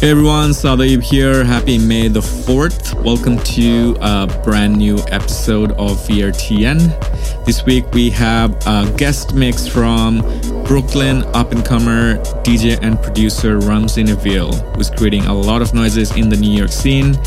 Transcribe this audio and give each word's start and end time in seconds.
Hey 0.00 0.12
everyone, 0.12 0.52
Sadaib 0.52 1.02
here. 1.02 1.44
Happy 1.44 1.76
May 1.76 2.08
the 2.08 2.20
4th. 2.20 2.94
Welcome 3.04 3.38
to 3.40 3.98
a 4.00 4.26
brand 4.42 4.78
new 4.78 4.96
episode 5.08 5.72
of 5.72 5.98
VRTN. 6.08 7.44
This 7.44 7.66
week 7.66 7.84
we 7.92 8.08
have 8.08 8.56
a 8.66 8.90
guest 8.96 9.34
mix 9.34 9.68
from 9.68 10.20
Brooklyn 10.64 11.22
up 11.34 11.52
and 11.52 11.62
comer 11.66 12.16
DJ 12.44 12.78
and 12.80 12.98
producer 13.02 13.58
Ramsey 13.58 14.04
Neville, 14.04 14.54
who's 14.72 14.88
creating 14.88 15.26
a 15.26 15.34
lot 15.34 15.60
of 15.60 15.74
noises 15.74 16.16
in 16.16 16.30
the 16.30 16.36
New 16.38 16.50
York 16.50 16.72
scene. 16.72 17.18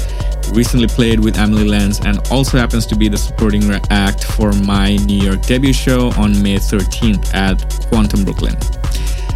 Recently 0.51 0.87
played 0.87 1.19
with 1.19 1.37
Amelie 1.37 1.67
Lens 1.67 1.99
and 2.03 2.17
also 2.31 2.57
happens 2.57 2.87
to 2.87 2.95
be 2.95 3.07
the 3.07 3.19
supporting 3.19 3.69
act 3.91 4.23
for 4.23 4.51
my 4.51 4.95
New 5.05 5.21
York 5.21 5.43
debut 5.43 5.73
show 5.73 6.09
on 6.13 6.41
May 6.41 6.55
13th 6.55 7.35
at 7.35 7.87
Quantum 7.89 8.23
Brooklyn. 8.23 8.57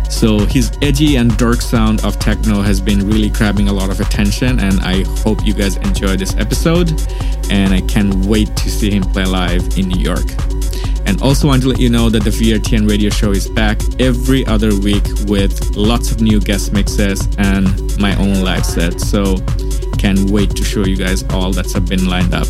So 0.10 0.40
his 0.40 0.78
edgy 0.82 1.18
and 1.18 1.36
dark 1.38 1.62
sound 1.62 2.04
of 2.04 2.20
techno 2.20 2.62
has 2.62 2.82
been 2.82 3.08
really 3.08 3.30
grabbing 3.30 3.70
a 3.70 3.74
lot 3.74 3.90
of 3.90 4.00
attention, 4.00 4.60
and 4.60 4.80
I 4.82 5.04
hope 5.22 5.46
you 5.46 5.54
guys 5.54 5.78
enjoy 5.78 6.18
this 6.18 6.36
episode. 6.38 6.92
And 7.50 7.74
I 7.74 7.82
can't 7.82 8.26
wait 8.26 8.56
to 8.58 8.70
see 8.70 8.92
him 8.92 9.04
play 9.04 9.26
live 9.26 9.78
in 9.78 9.88
New 9.88 10.02
York. 10.02 10.26
And 11.06 11.22
also 11.22 11.48
want 11.48 11.62
to 11.62 11.70
let 11.70 11.80
you 11.80 11.90
know 11.90 12.10
that 12.10 12.24
the 12.24 12.30
VRTN 12.30 12.90
radio 12.90 13.10
show 13.10 13.32
is 13.32 13.48
back 13.48 13.80
every 14.00 14.46
other 14.46 14.78
week 14.80 15.06
with 15.28 15.76
lots 15.78 16.12
of 16.12 16.22
new 16.22 16.42
guest 16.42 16.74
mixes 16.74 17.28
and 17.38 17.66
my 17.98 18.14
own 18.18 18.44
live 18.44 18.66
set. 18.66 19.00
So 19.00 19.38
can't 19.98 20.30
wait 20.30 20.52
to 20.58 20.64
show 20.64 20.86
you 20.86 20.98
guys 20.98 21.24
all 21.30 21.52
that's 21.54 21.80
been 21.80 22.08
lined 22.10 22.34
up. 22.34 22.48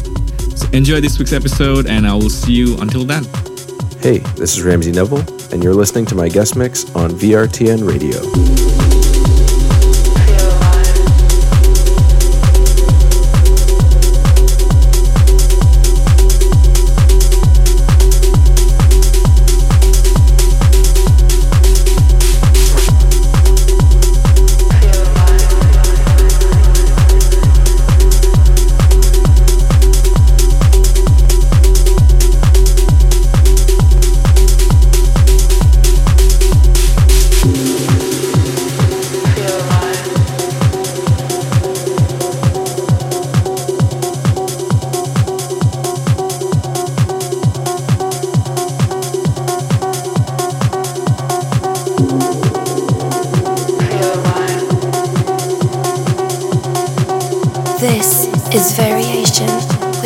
So 0.56 0.68
enjoy 0.74 1.02
this 1.02 1.20
week's 1.20 1.34
episode, 1.34 1.86
and 1.86 2.08
I 2.08 2.14
will 2.14 2.32
see 2.32 2.54
you 2.54 2.78
until 2.80 3.04
then. 3.04 3.26
Hey, 4.02 4.20
this 4.36 4.56
is 4.56 4.64
Ramsey 4.64 4.92
Neville, 4.92 5.26
and 5.52 5.64
you're 5.64 5.74
listening 5.74 6.06
to 6.08 6.16
my 6.16 6.30
guest 6.30 6.56
mix 6.56 6.86
on 6.96 7.10
VRTN 7.12 7.88
Radio. 7.88 8.97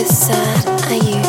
this 0.01 0.25
sad 0.25 0.81
are 0.89 0.95
you? 0.95 1.20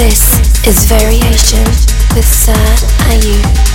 This 0.00 0.66
is 0.66 0.86
Variation 0.86 1.62
with 2.14 2.24
Sad 2.24 2.78
Ayu. 3.12 3.69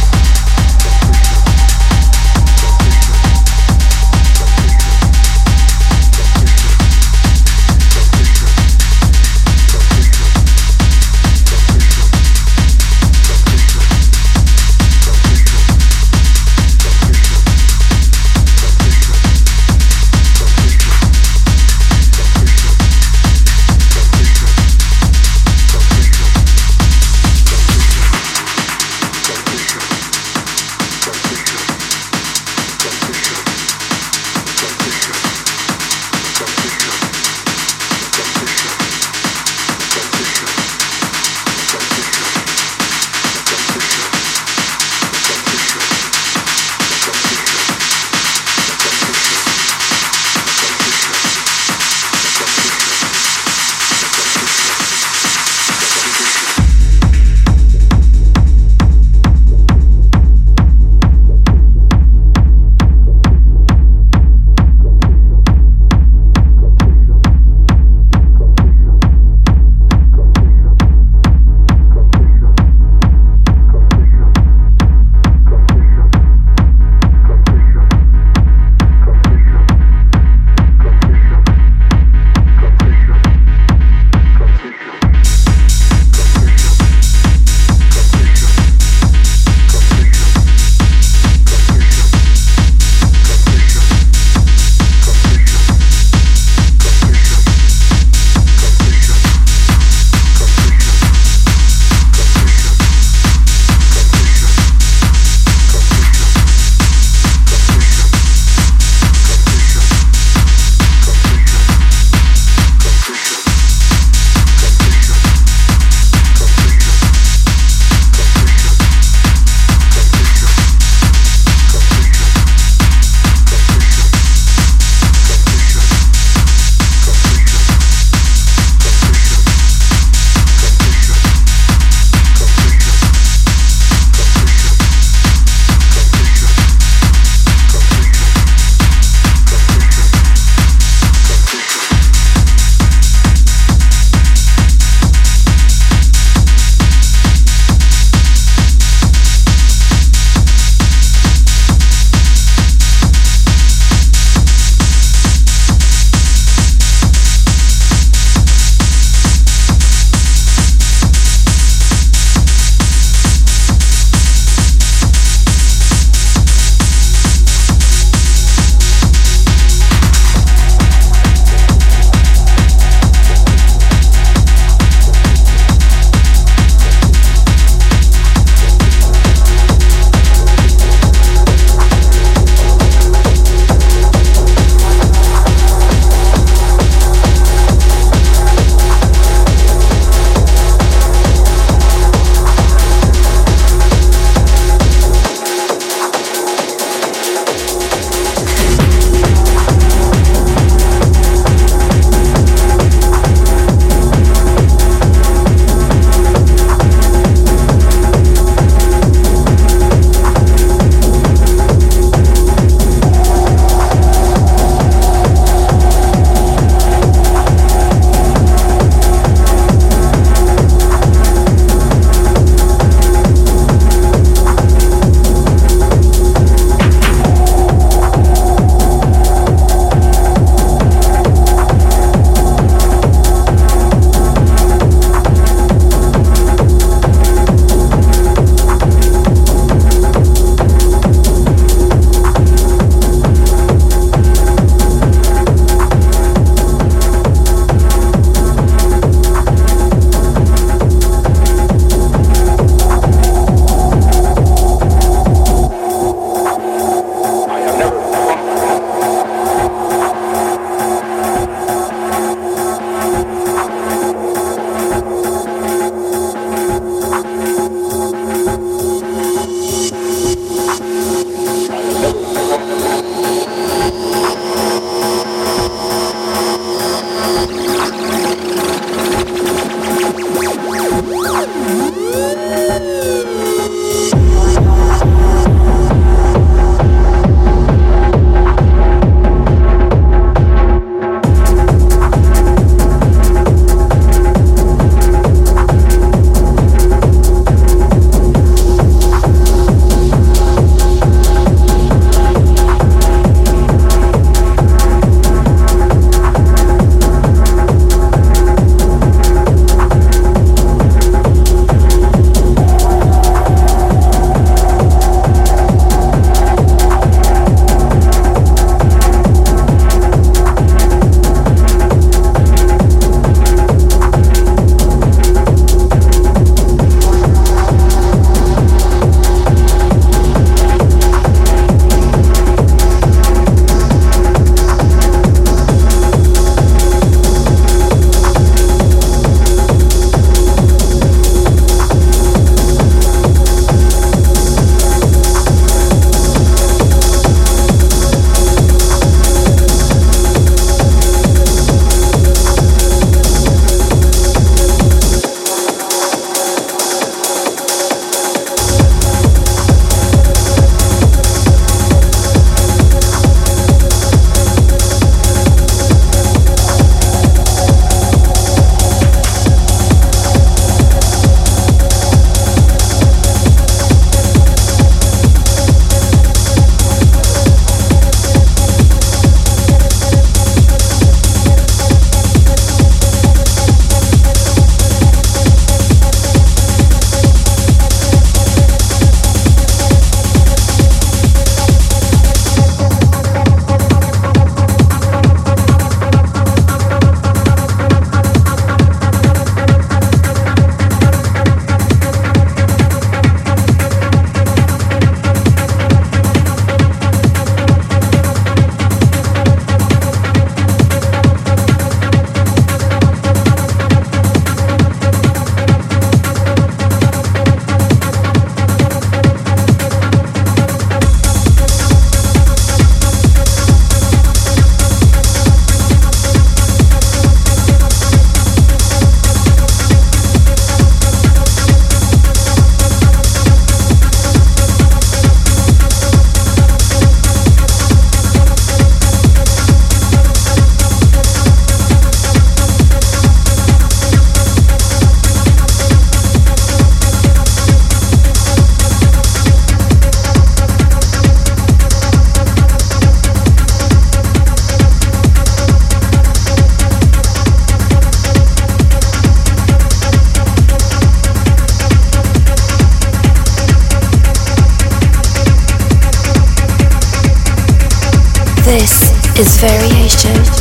Is 469.38 469.58
Variation 469.58 470.55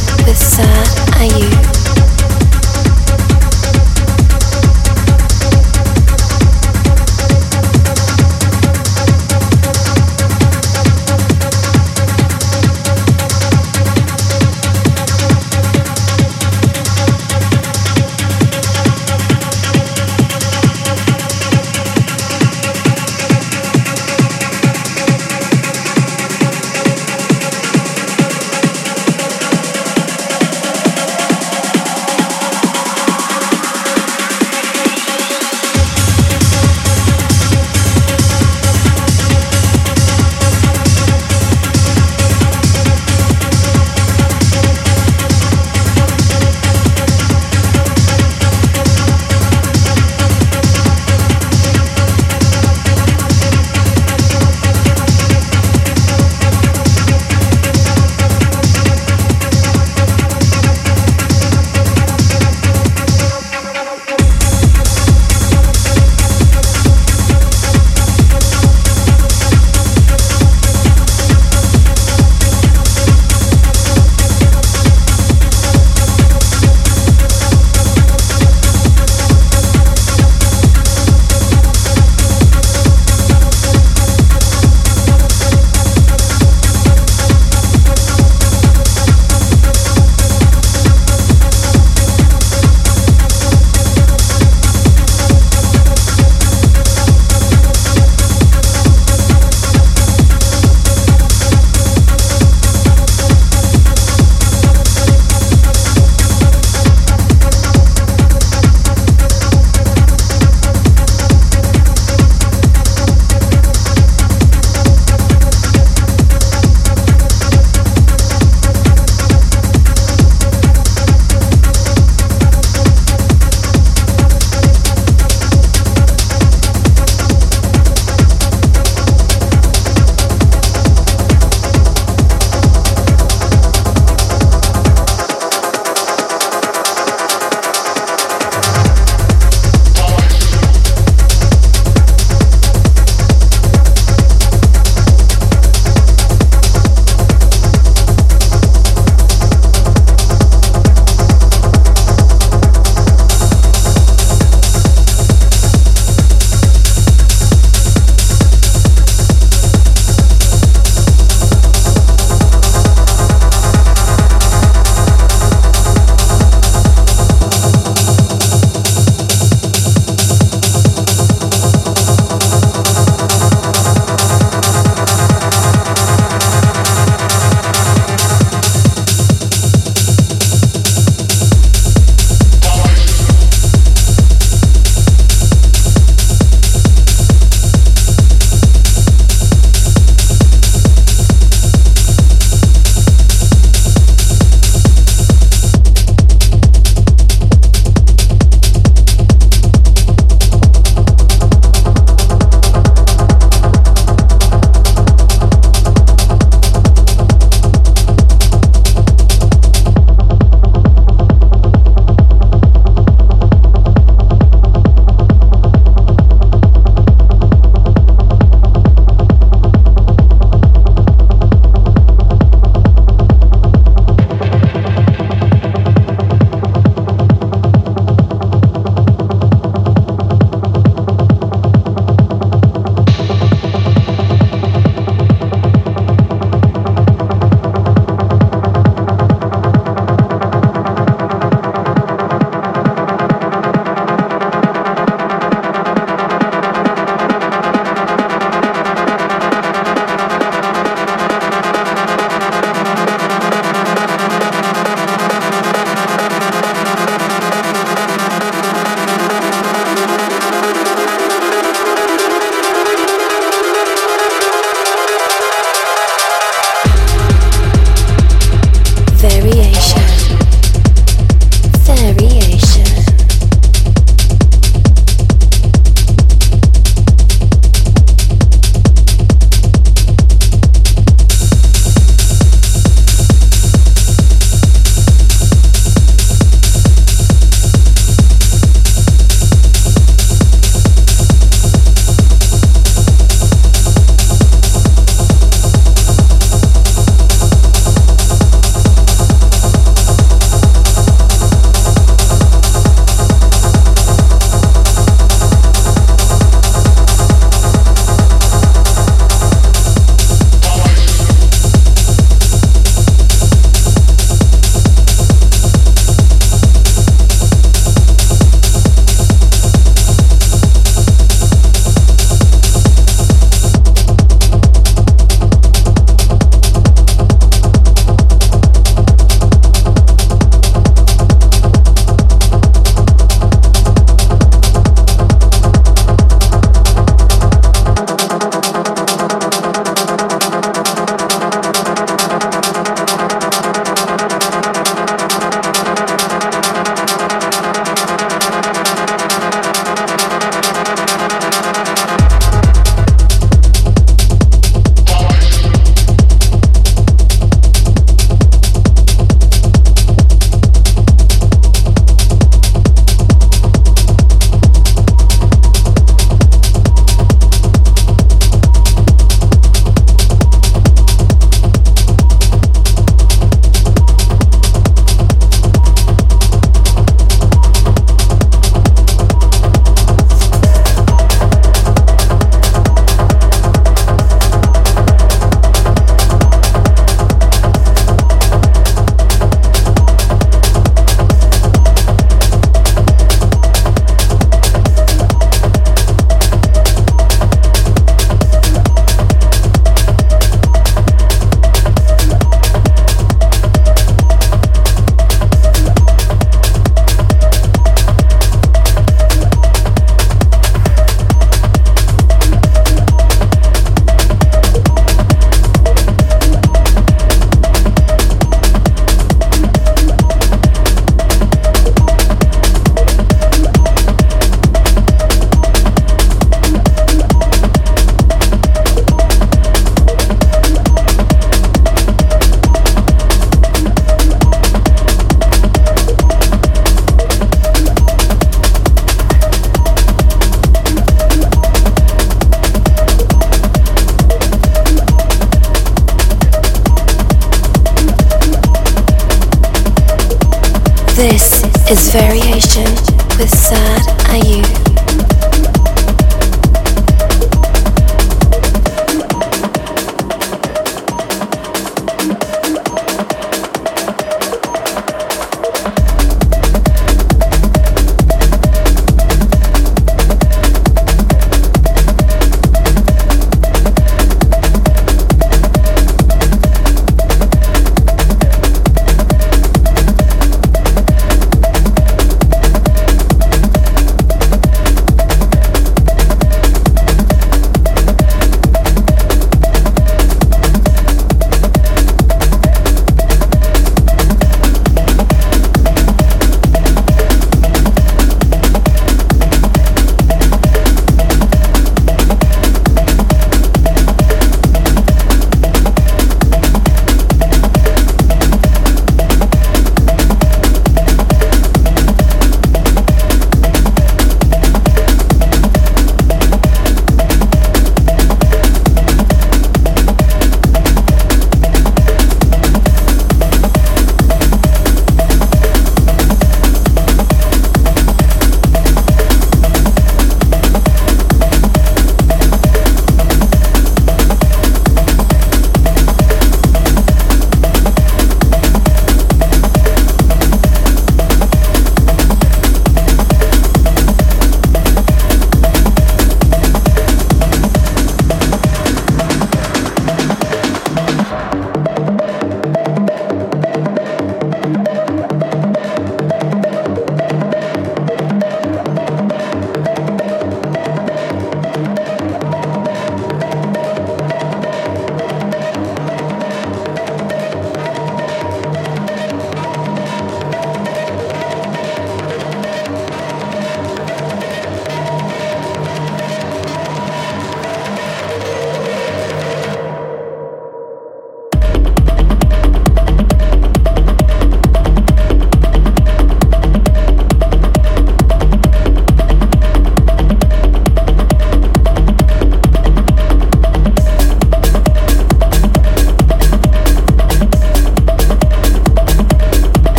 is 451.91 452.13
Variation 452.13 452.34